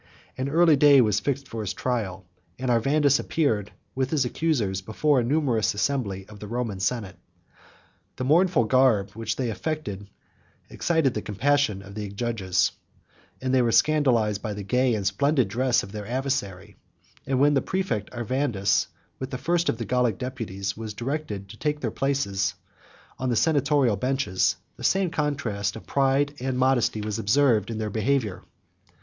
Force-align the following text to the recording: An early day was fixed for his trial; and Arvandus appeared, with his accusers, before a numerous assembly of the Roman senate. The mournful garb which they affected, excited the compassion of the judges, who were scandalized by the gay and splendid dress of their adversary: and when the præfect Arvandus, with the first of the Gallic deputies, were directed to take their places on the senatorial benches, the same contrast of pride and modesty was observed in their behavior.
An 0.35 0.49
early 0.49 0.75
day 0.75 0.99
was 0.99 1.19
fixed 1.19 1.47
for 1.47 1.61
his 1.61 1.75
trial; 1.75 2.25
and 2.57 2.71
Arvandus 2.71 3.19
appeared, 3.19 3.71
with 3.93 4.09
his 4.09 4.25
accusers, 4.25 4.81
before 4.81 5.19
a 5.19 5.23
numerous 5.23 5.75
assembly 5.75 6.27
of 6.27 6.39
the 6.39 6.47
Roman 6.47 6.79
senate. 6.79 7.17
The 8.15 8.23
mournful 8.23 8.63
garb 8.63 9.11
which 9.11 9.35
they 9.35 9.51
affected, 9.51 10.09
excited 10.71 11.13
the 11.13 11.21
compassion 11.21 11.83
of 11.83 11.93
the 11.93 12.09
judges, 12.09 12.71
who 13.43 13.63
were 13.63 13.71
scandalized 13.71 14.41
by 14.41 14.55
the 14.55 14.63
gay 14.63 14.95
and 14.95 15.05
splendid 15.05 15.49
dress 15.49 15.83
of 15.83 15.91
their 15.91 16.07
adversary: 16.07 16.77
and 17.27 17.39
when 17.39 17.53
the 17.53 17.61
præfect 17.61 18.09
Arvandus, 18.11 18.87
with 19.19 19.29
the 19.29 19.37
first 19.37 19.69
of 19.69 19.77
the 19.77 19.85
Gallic 19.85 20.17
deputies, 20.17 20.75
were 20.75 20.87
directed 20.87 21.47
to 21.49 21.57
take 21.57 21.79
their 21.79 21.91
places 21.91 22.55
on 23.19 23.29
the 23.29 23.35
senatorial 23.35 23.97
benches, 23.97 24.55
the 24.77 24.83
same 24.83 25.11
contrast 25.11 25.75
of 25.75 25.85
pride 25.85 26.33
and 26.39 26.57
modesty 26.57 27.01
was 27.01 27.19
observed 27.19 27.69
in 27.69 27.77
their 27.77 27.91
behavior. 27.91 28.41